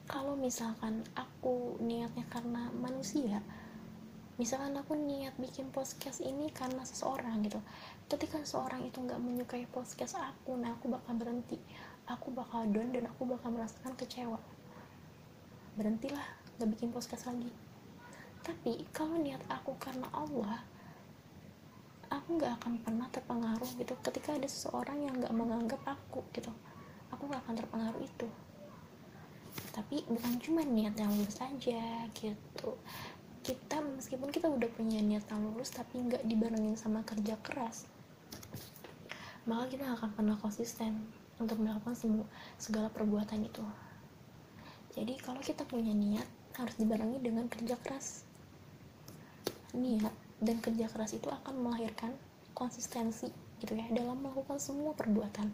[0.06, 3.42] Kalau misalkan aku niatnya karena manusia
[4.38, 7.58] misalkan aku niat bikin podcast ini karena seseorang gitu
[8.06, 11.58] ketika seseorang itu nggak menyukai podcast aku nah aku bakal berhenti.
[12.08, 14.40] Aku bakal down dan aku bakal merasakan kecewa.
[15.76, 16.24] Berhentilah
[16.56, 17.52] nggak bikin podcast lagi.
[18.40, 20.64] Tapi kalau niat aku karena Allah
[22.08, 23.94] aku nggak akan pernah terpengaruh gitu.
[24.00, 26.52] Ketika ada seseorang yang nggak menganggap aku gitu
[27.08, 28.28] aku nggak akan terpengaruh itu.
[29.72, 32.70] Tapi bukan cuma niat yang lulus aja gitu.
[33.40, 37.88] Kita meskipun kita udah punya niat yang lulus tapi nggak dibarengin sama kerja keras
[39.48, 41.08] maka kita akan pernah konsisten
[41.40, 42.28] untuk melakukan semua
[42.60, 43.64] segala perbuatan itu.
[44.92, 46.28] Jadi kalau kita punya niat
[46.60, 48.28] harus dibarengi dengan kerja keras.
[49.72, 52.14] Niat dan kerja keras itu akan melahirkan
[52.54, 55.50] konsistensi gitu ya dalam melakukan semua perbuatan.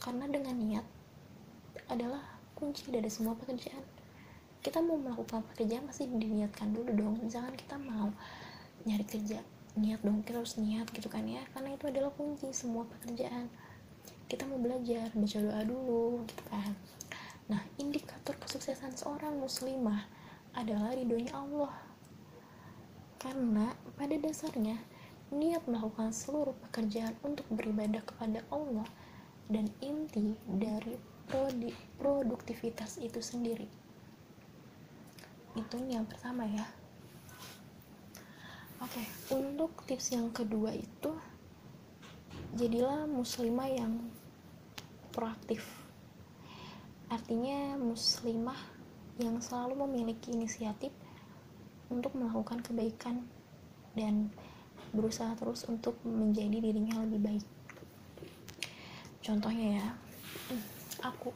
[0.00, 0.86] Karena dengan niat
[1.88, 2.20] adalah
[2.56, 3.84] kunci dari semua pekerjaan.
[4.58, 7.14] Kita mau melakukan pekerjaan pasti diniatkan dulu dong.
[7.20, 8.12] Misalkan kita mau
[8.88, 9.40] nyari kerja
[9.78, 11.44] niat dong kita harus niat gitu kan ya.
[11.52, 13.52] Karena itu adalah kunci semua pekerjaan.
[14.28, 16.72] Kita mau belajar baca doa dulu gitu kan.
[17.48, 20.04] Nah indikator kesuksesan seorang muslimah
[20.52, 21.87] adalah ridhonya Allah
[23.18, 24.78] karena pada dasarnya
[25.34, 28.86] niat melakukan seluruh pekerjaan untuk beribadah kepada Allah
[29.50, 30.96] dan inti dari
[32.00, 33.68] produktivitas itu sendiri.
[35.58, 36.64] Itu yang pertama ya.
[38.78, 39.02] Oke
[39.34, 41.10] untuk tips yang kedua itu
[42.54, 43.98] jadilah muslimah yang
[45.10, 45.66] proaktif.
[47.10, 48.56] Artinya muslimah
[49.18, 50.94] yang selalu memiliki inisiatif
[51.88, 53.24] untuk melakukan kebaikan
[53.96, 54.28] dan
[54.92, 57.46] berusaha terus untuk menjadi dirinya lebih baik.
[59.20, 59.86] Contohnya ya
[61.04, 61.32] aku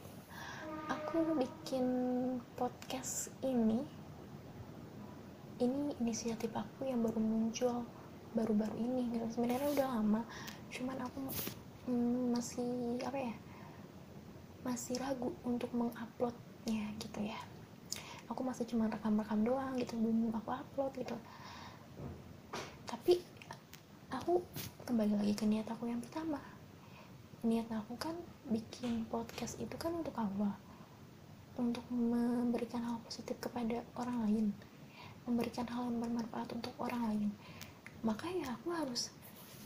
[0.89, 1.85] aku bikin
[2.57, 3.85] podcast ini
[5.61, 7.85] ini inisiatif aku yang baru muncul
[8.33, 9.25] baru-baru ini gitu.
[9.29, 10.21] Sebenarnya udah lama
[10.73, 11.19] cuman aku
[11.85, 13.35] mm, masih apa ya
[14.65, 17.52] masih ragu untuk menguploadnya gitu ya
[18.33, 21.13] aku masih cuma rekam-rekam doang gitu belum aku upload gitu.
[22.89, 23.21] Tapi
[24.09, 24.41] aku
[24.89, 26.41] kembali lagi ke niat aku yang pertama.
[27.45, 28.17] Niat aku kan
[28.49, 30.57] bikin podcast itu kan untuk Allah.
[31.61, 34.45] Untuk memberikan hal positif kepada orang lain.
[35.29, 37.29] Memberikan hal yang bermanfaat untuk orang lain.
[38.01, 39.13] Maka ya aku harus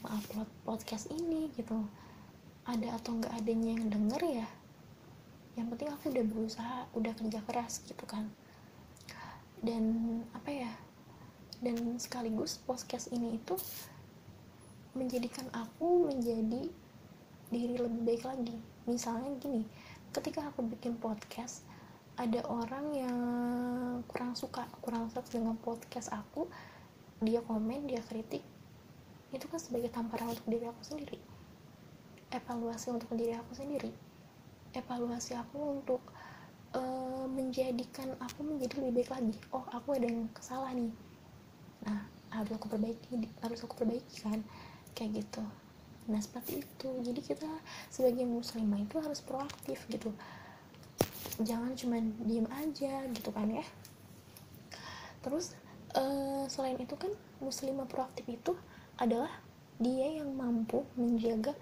[0.04, 1.88] mengupload podcast ini gitu.
[2.68, 4.48] Ada atau nggak adanya yang denger ya
[5.58, 8.30] yang penting aku udah berusaha udah kerja keras gitu kan
[9.62, 9.84] dan
[10.38, 10.72] apa ya
[11.58, 13.58] dan sekaligus podcast ini itu
[14.94, 16.70] menjadikan aku menjadi
[17.48, 18.58] diri lebih baik lagi.
[18.86, 19.66] Misalnya gini
[20.14, 21.62] ketika aku bikin podcast
[22.18, 23.20] ada orang yang
[24.10, 26.50] kurang suka kurang suka dengan podcast aku
[27.22, 28.42] dia komen dia kritik
[29.30, 31.20] itu kan sebagai tamparan untuk diri aku sendiri.
[32.32, 33.92] Evaluasi untuk diri aku sendiri.
[34.72, 36.00] Evaluasi aku untuk
[36.76, 39.36] uh, menjadikan aku menjadi lebih baik lagi.
[39.54, 40.92] Oh aku ada yang salah nih.
[41.86, 44.42] Nah harus aku perbaiki harus aku perbaiki kan?
[44.98, 45.44] Kayak gitu.
[46.12, 46.90] Nah seperti itu.
[47.04, 47.50] Jadi kita
[47.88, 50.12] sebagai muslimah itu harus proaktif gitu.
[51.44, 53.66] Jangan cuma diem aja gitu kan ya.
[55.22, 55.54] Terus
[55.96, 58.58] uh, selain itu kan muslimah proaktif itu
[58.98, 59.30] adalah
[59.78, 61.54] dia yang mampu menjaga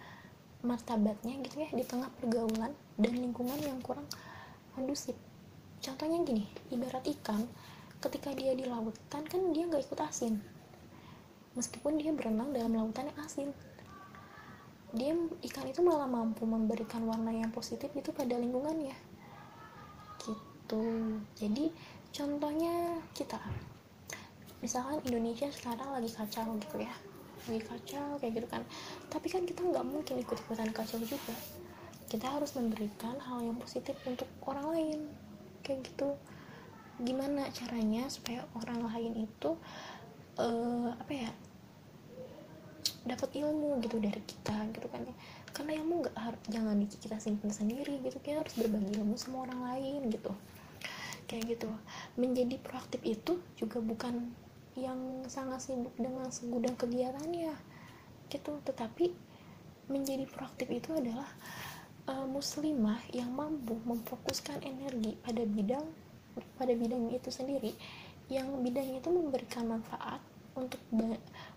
[0.63, 4.07] martabatnya gitu ya di tengah pergaulan dan lingkungan yang kurang
[4.75, 5.15] kondusif
[5.79, 7.47] contohnya gini ibarat ikan
[8.05, 10.37] ketika dia di lautan kan dia nggak ikut asin.
[11.57, 13.49] Meskipun dia berenang dalam lautan yang asin.
[14.93, 15.17] Dia
[15.51, 18.95] ikan itu malah mampu memberikan warna yang positif itu pada lingkungannya.
[20.21, 20.85] Gitu.
[21.33, 21.73] Jadi
[22.13, 23.41] contohnya kita.
[24.61, 26.93] Misalkan Indonesia sekarang lagi kacau gitu ya.
[27.49, 28.61] Lagi kacau kayak gitu kan.
[29.09, 31.33] Tapi kan kita nggak mungkin ikut-ikutan kacau juga
[32.15, 34.99] kita harus memberikan hal yang positif untuk orang lain.
[35.67, 36.15] Kayak gitu.
[37.03, 39.59] Gimana caranya supaya orang lain itu
[40.39, 41.31] uh, apa ya
[43.03, 45.05] dapat ilmu gitu dari kita gitu kan
[45.53, 48.15] karena ilmu nggak harus jangan kita simpan sendiri gitu.
[48.23, 50.31] Kita harus berbagi ilmu sama orang lain gitu.
[51.27, 51.69] Kayak gitu.
[52.15, 54.31] Menjadi proaktif itu juga bukan
[54.79, 57.51] yang sangat sibuk dengan segudang kegiatannya
[58.31, 58.55] gitu.
[58.63, 59.11] Tetapi
[59.91, 61.27] menjadi proaktif itu adalah
[62.09, 65.85] uh, muslimah yang mampu memfokuskan energi pada bidang
[66.59, 67.71] pada bidang itu sendiri
[68.27, 70.19] yang bidang itu memberikan manfaat
[70.57, 70.81] untuk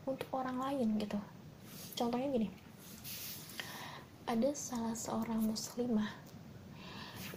[0.05, 1.19] untuk orang lain gitu.
[1.97, 2.49] Contohnya gini
[4.29, 6.13] ada salah seorang muslimah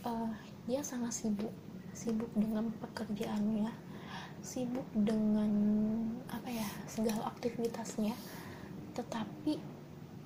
[0.03, 0.27] uh,
[0.67, 1.55] dia sangat sibuk
[1.95, 3.71] sibuk dengan pekerjaannya
[4.43, 5.47] sibuk dengan
[6.27, 8.11] apa ya segala aktivitasnya
[8.91, 9.55] tetapi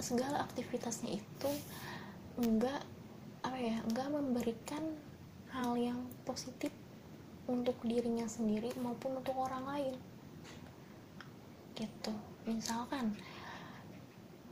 [0.02, 1.52] segala aktivitasnya itu
[2.36, 2.84] enggak
[3.46, 4.84] apa ya enggak memberikan
[5.56, 6.74] hal yang positif
[7.46, 9.96] untuk dirinya sendiri maupun untuk orang lain.
[11.78, 12.14] Gitu.
[12.44, 13.16] Misalkan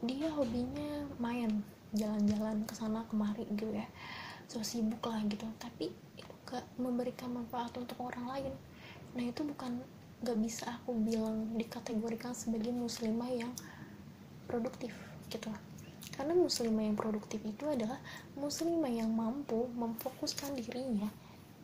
[0.03, 1.63] dia hobinya main
[1.95, 3.87] jalan-jalan ke sana kemari gitu ya.
[4.47, 5.45] So sibuk lah gitu.
[5.57, 8.53] Tapi itu gak memberikan manfaat untuk orang lain.
[9.17, 9.81] Nah itu bukan
[10.23, 13.51] gak bisa aku bilang dikategorikan sebagai muslimah yang
[14.47, 14.93] produktif
[15.27, 15.49] gitu
[16.13, 17.97] karena muslimah yang produktif itu adalah
[18.37, 21.09] muslimah yang mampu memfokuskan dirinya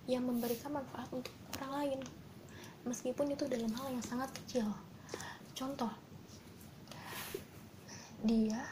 [0.10, 2.00] yang memberikan manfaat untuk orang lain.
[2.90, 4.66] Meskipun itu dalam hal yang sangat kecil.
[5.54, 5.94] Contoh
[8.26, 8.66] dia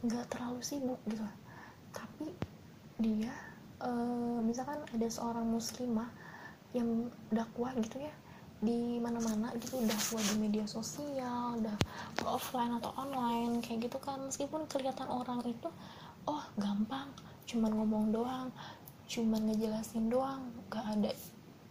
[0.00, 1.26] nggak terlalu sibuk gitu.
[1.92, 2.32] Tapi
[2.96, 3.32] dia
[3.84, 6.08] uh, misalkan ada seorang muslimah
[6.72, 8.14] yang dakwah gitu ya
[8.60, 11.76] di mana-mana gitu udah buat di media sosial udah
[12.28, 14.20] offline atau online kayak gitu kan.
[14.28, 15.68] Meskipun kelihatan orang itu
[16.28, 17.08] oh gampang
[17.48, 18.52] cuman ngomong doang
[19.10, 21.10] cuman ngejelasin doang gak ada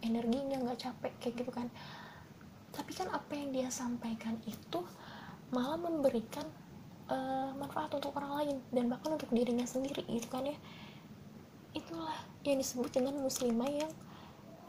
[0.04, 1.70] energinya gak capek kayak gitu kan.
[2.74, 4.82] Tapi kan apa yang dia sampaikan itu
[5.50, 6.46] malah memberikan
[7.10, 10.58] uh, manfaat untuk orang lain dan bahkan untuk dirinya sendiri gitu kan ya.
[11.70, 13.92] Itulah yang disebut dengan muslimah yang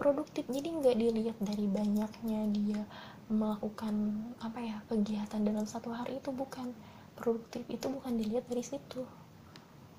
[0.01, 0.49] produktif.
[0.49, 2.81] Jadi nggak dilihat dari banyaknya dia
[3.29, 3.93] melakukan
[4.41, 6.73] apa ya kegiatan dalam satu hari itu bukan
[7.13, 7.61] produktif.
[7.69, 9.05] Itu bukan dilihat dari situ.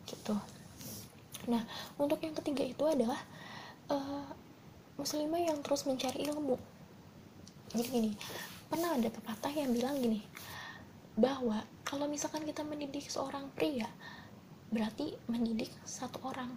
[0.03, 0.35] Gitu.
[1.47, 1.63] Nah
[1.95, 3.23] untuk yang ketiga itu adalah
[3.95, 4.27] uh,
[4.99, 6.59] muslimah yang terus mencari ilmu.
[7.71, 8.13] Jadi gini
[8.67, 10.25] pernah ada pepatah yang bilang gini
[11.13, 13.85] bahwa kalau misalkan kita mendidik seorang pria
[14.73, 16.49] berarti mendidik satu orang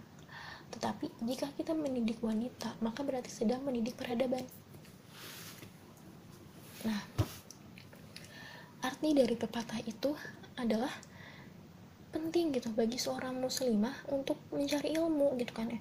[0.74, 4.44] tetapi jika kita mendidik wanita maka berarti sedang mendidik peradaban.
[6.84, 7.00] Nah
[8.86, 10.14] arti dari pepatah itu
[10.54, 10.92] adalah
[12.14, 15.80] penting gitu bagi seorang muslimah untuk mencari ilmu gitu kan ya.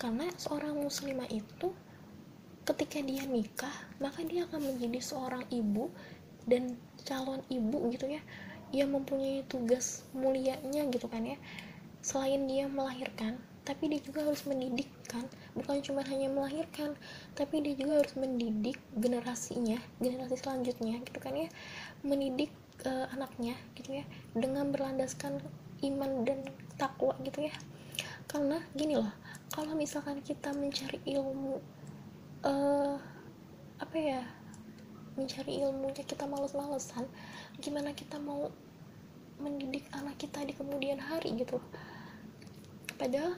[0.00, 1.68] Karena seorang muslimah itu
[2.64, 5.90] ketika dia nikah maka dia akan menjadi seorang ibu
[6.48, 8.22] dan calon ibu gitu ya.
[8.70, 11.38] Yang mempunyai tugas mulianya gitu kan ya.
[12.00, 15.24] Selain dia melahirkan tapi dia juga harus mendidik kan?
[15.52, 16.96] Bukan cuma hanya melahirkan
[17.36, 21.48] tapi dia juga harus mendidik generasinya generasi selanjutnya gitu kan ya?
[22.00, 22.50] Mendidik
[22.88, 24.04] uh, anaknya gitu ya?
[24.32, 25.40] Dengan berlandaskan
[25.84, 26.44] iman dan
[26.80, 27.54] takwa gitu ya?
[28.30, 29.12] Karena gini loh
[29.50, 31.60] kalau misalkan kita mencari ilmu
[32.46, 32.96] uh,
[33.80, 34.22] apa ya?
[35.18, 37.04] Mencari ilmunya kita males-malesan
[37.60, 38.48] gimana kita mau
[39.40, 41.56] mendidik anak kita di kemudian hari gitu
[43.00, 43.32] padahal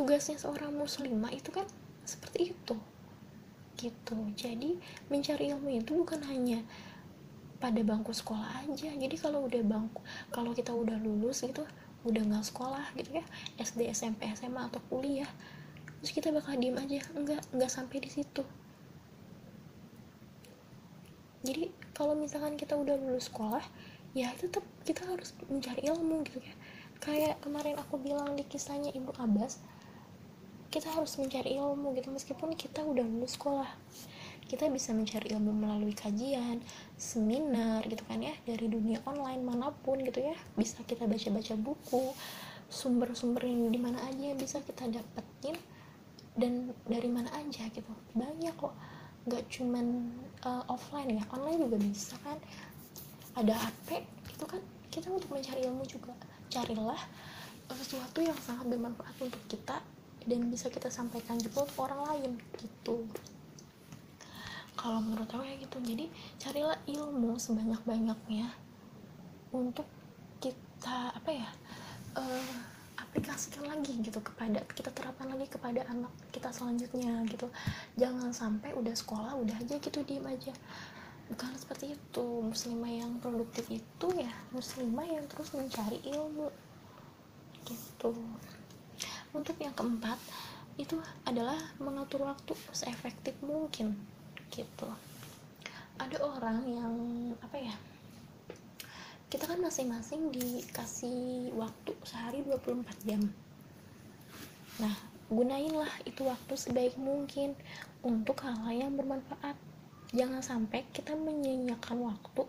[0.00, 1.68] tugasnya seorang muslimah itu kan
[2.08, 2.76] seperti itu.
[3.76, 4.16] Gitu.
[4.32, 4.80] Jadi
[5.12, 6.64] mencari ilmu itu bukan hanya
[7.60, 8.96] pada bangku sekolah aja.
[8.96, 10.00] Jadi kalau udah bangku
[10.32, 11.68] kalau kita udah lulus gitu
[12.00, 13.24] udah nggak sekolah gitu ya
[13.60, 15.28] SD SMP SMA atau kuliah
[16.00, 17.04] terus kita bakal diem aja.
[17.12, 18.40] Enggak enggak sampai di situ.
[21.44, 23.60] Jadi kalau misalkan kita udah lulus sekolah
[24.16, 26.56] ya tetap kita harus mencari ilmu gitu ya.
[27.04, 29.60] Kayak kemarin aku bilang di kisahnya ibu Abbas
[30.70, 32.08] kita harus mencari ilmu gitu.
[32.14, 33.68] Meskipun kita udah lulus sekolah
[34.50, 36.58] kita bisa mencari ilmu melalui kajian,
[36.98, 40.34] seminar gitu kan ya dari dunia online mana pun gitu ya.
[40.58, 42.10] Bisa kita baca-baca buku
[42.66, 45.54] sumber-sumber yang di mana aja bisa kita dapetin
[46.34, 47.94] dan dari mana aja gitu.
[48.18, 48.74] Banyak kok
[49.30, 49.86] nggak cuman
[50.42, 52.38] uh, offline ya online juga bisa kan.
[53.38, 54.02] Ada HP
[54.34, 54.58] itu kan
[54.90, 56.10] kita untuk mencari ilmu juga.
[56.50, 56.98] Carilah
[57.70, 59.78] sesuatu yang sangat bermanfaat untuk kita
[60.30, 63.02] dan bisa kita sampaikan juga untuk orang lain gitu.
[64.78, 65.76] Kalau menurut aku ya gitu.
[65.82, 66.06] Jadi
[66.38, 68.54] carilah ilmu sebanyak banyaknya
[69.50, 69.84] untuk
[70.38, 71.50] kita apa ya
[72.14, 72.54] uh,
[72.96, 77.50] aplikasikan lagi gitu kepada kita terapkan lagi kepada anak kita selanjutnya gitu.
[77.98, 80.54] Jangan sampai udah sekolah udah aja gitu diem aja.
[81.26, 82.26] Bukan seperti itu.
[82.46, 86.48] Muslimah yang produktif itu ya muslimah yang terus mencari ilmu
[87.66, 88.14] gitu
[89.30, 90.18] untuk yang keempat
[90.80, 90.96] itu
[91.28, 93.94] adalah mengatur waktu seefektif mungkin
[94.50, 94.88] gitu.
[96.00, 96.94] Ada orang yang
[97.44, 97.74] apa ya
[99.30, 103.22] kita kan masing-masing dikasih waktu sehari 24 jam.
[104.82, 104.96] Nah
[105.30, 107.54] gunainlah itu waktu sebaik mungkin
[108.02, 109.54] untuk hal-hal yang bermanfaat.
[110.10, 112.42] Jangan sampai kita menyanyiakan waktu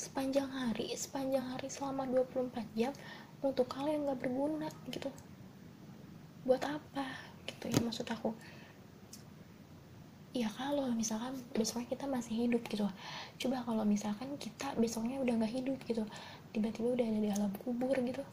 [0.00, 2.92] sepanjang hari sepanjang hari selama 24 jam
[3.44, 5.12] untuk hal yang gak berguna gitu
[6.50, 7.06] buat apa
[7.46, 8.34] gitu ya maksud aku.
[10.34, 12.90] Ya kalau misalkan besoknya kita masih hidup gitu.
[13.38, 16.02] Coba kalau misalkan kita besoknya udah nggak hidup gitu.
[16.50, 18.26] Tiba-tiba udah ada di alam kubur gitu.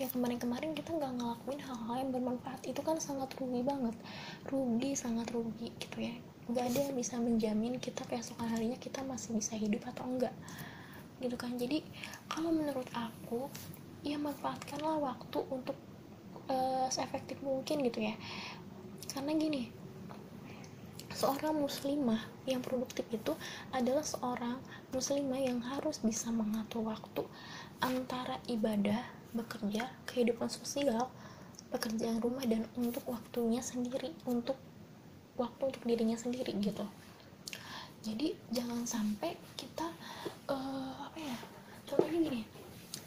[0.00, 2.64] Ya kemarin-kemarin kita nggak ngelakuin hal-hal yang bermanfaat.
[2.64, 3.96] Itu kan sangat rugi banget.
[4.48, 6.16] Rugi sangat rugi gitu ya.
[6.48, 10.32] Nggak ada yang bisa menjamin kita keesokan harinya kita masih bisa hidup atau enggak
[11.20, 11.52] gitu kan.
[11.60, 11.84] Jadi
[12.32, 13.52] kalau menurut aku
[14.00, 15.76] ya manfaatkanlah waktu untuk
[16.48, 18.14] uh, seefektif mungkin gitu ya
[19.14, 19.70] karena gini
[21.14, 23.32] seorang muslimah yang produktif itu
[23.70, 24.58] adalah seorang
[24.90, 27.22] muslimah yang harus bisa mengatur waktu
[27.78, 28.98] antara ibadah,
[29.30, 31.06] bekerja, kehidupan sosial,
[31.70, 34.58] pekerjaan rumah dan untuk waktunya sendiri, untuk
[35.38, 36.82] waktu untuk dirinya sendiri gitu.
[38.02, 39.86] Jadi jangan sampai kita
[40.50, 41.36] uh, apa ya?
[41.86, 42.42] Contohnya gini,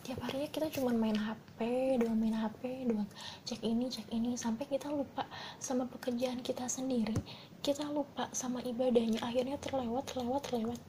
[0.08, 1.60] tiap harinya kita cuma main HP
[2.00, 3.04] doang main HP doang.
[3.44, 5.28] Cek ini cek ini sampai kita lupa
[5.60, 7.12] sama pekerjaan kita sendiri.
[7.60, 9.20] Kita lupa sama ibadahnya.
[9.20, 10.80] Akhirnya terlewat terlewat terlewat.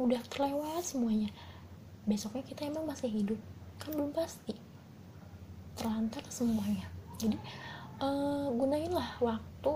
[0.00, 1.28] Udah terlewat semuanya.
[2.08, 3.36] Besoknya kita emang masih hidup?
[3.76, 4.56] Kan belum pasti.
[5.76, 6.88] Terlantar semuanya.
[7.20, 7.36] Jadi
[8.00, 9.72] uh, gunainlah waktu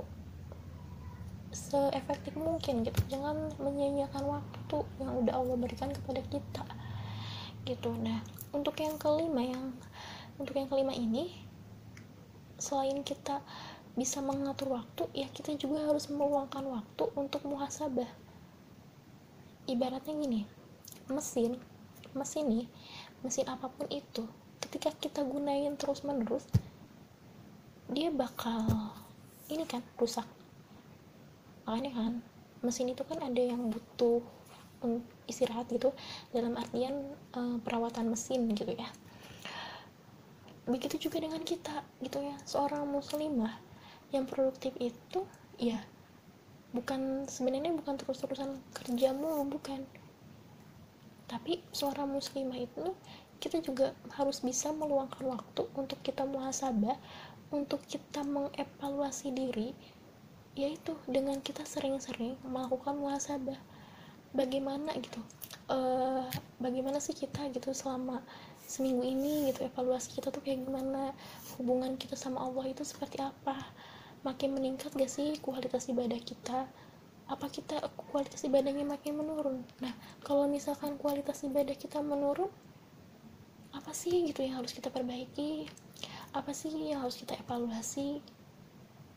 [1.52, 2.96] seefektif mungkin gitu.
[3.12, 6.64] Jangan menyia-nyiakan waktu yang udah Allah berikan kepada kita
[7.66, 7.90] gitu.
[7.98, 8.22] Nah
[8.54, 9.74] untuk yang kelima yang
[10.38, 11.34] untuk yang kelima ini
[12.56, 13.42] selain kita
[13.98, 18.08] bisa mengatur waktu ya kita juga harus meluangkan waktu untuk muhasabah.
[19.66, 20.46] Ibaratnya gini
[21.10, 21.58] mesin
[22.14, 22.66] mesin nih
[23.20, 24.24] mesin apa pun itu
[24.62, 26.46] ketika kita gunain terus menerus
[27.90, 28.66] dia bakal
[29.46, 30.26] ini kan rusak.
[31.66, 32.12] Makanya kan
[32.62, 34.22] mesin itu kan ada yang butuh
[35.26, 35.90] istirahat gitu
[36.30, 38.88] dalam artian e, perawatan mesin gitu ya.
[40.66, 43.54] Begitu juga dengan kita gitu ya seorang muslimah
[44.10, 45.22] yang produktif itu
[45.58, 45.78] ya
[46.74, 49.82] bukan sebenarnya bukan terus-terusan kerja mulu bukan.
[51.26, 52.94] Tapi seorang muslimah itu
[53.42, 56.96] kita juga harus bisa meluangkan waktu untuk kita muhasabah
[57.52, 59.70] untuk kita mengevaluasi diri
[60.56, 63.60] yaitu dengan kita sering-sering melakukan muhasabah
[64.36, 65.18] bagaimana gitu?
[65.66, 66.22] Uh,
[66.62, 68.22] bagaimana sih kita gitu selama
[68.66, 71.16] seminggu ini gitu evaluasi kita tuh kayak gimana?
[71.56, 73.56] Hubungan kita sama Allah itu seperti apa?
[74.22, 76.68] Makin meningkat gak sih kualitas ibadah kita?
[77.26, 77.82] Apa kita
[78.12, 79.64] kualitas ibadahnya makin menurun?
[79.82, 82.52] Nah kalau misalkan kualitas ibadah kita menurun
[83.74, 85.66] apa sih gitu yang harus kita perbaiki?
[86.36, 88.22] Apa sih yang harus kita evaluasi?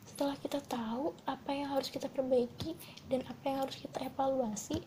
[0.09, 2.73] Setelah kita tahu apa yang harus kita perbaiki
[3.13, 4.81] dan apa yang harus kita evaluasi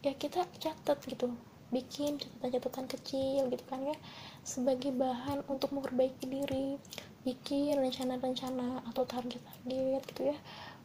[0.00, 1.32] ya kita catat gitu
[1.70, 3.96] bikin catatan-catatan kecil gitu kan ya
[4.42, 6.80] sebagai bahan untuk memperbaiki diri
[7.22, 10.36] bikin rencana-rencana atau target-target gitu ya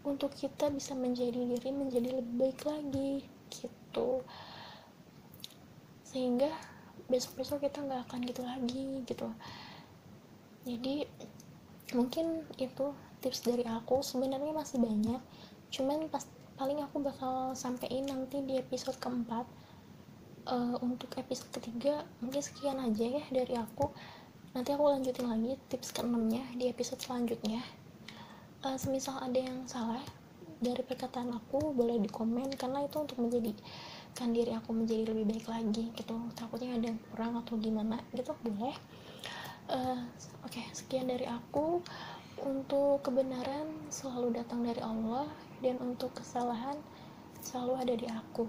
[0.05, 4.22] untuk kita bisa menjadi diri menjadi lebih baik lagi gitu.
[6.05, 6.53] Sehingga
[7.09, 9.28] besok-besok kita nggak akan gitu lagi gitu.
[10.70, 11.09] Jadi
[11.97, 12.93] mungkin itu
[13.26, 14.05] tips dari aku.
[14.05, 15.22] Sebenarnya masih banyak
[15.74, 16.24] cuman pas
[16.56, 19.43] paling aku bakal sampein nanti di episode keempat.
[20.45, 23.91] Uh, untuk episode ketiga mungkin sekian aja ya dari aku.
[24.56, 27.60] Nanti aku lanjutin lagi tips keenamnya di episode selanjutnya.
[28.64, 29.99] Uh, semisal ada yang salah
[30.64, 35.45] dari perkataan aku boleh di komen karena itu untuk menjadikan diri aku menjadi lebih baik
[35.51, 36.16] lagi gitu.
[36.39, 38.76] Takutnya ada yang kurang atau gimana gitu boleh.
[39.66, 40.08] Uh,
[40.45, 41.84] oke okay, sekian dari aku.
[42.36, 45.24] Untuk kebenaran selalu datang dari Allah
[45.66, 46.78] dan untuk kesalahan
[47.41, 48.45] selalu ada di aku.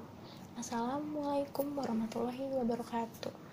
[0.60, 3.45] Assalamualaikum warahmatullahi wabarakatuh.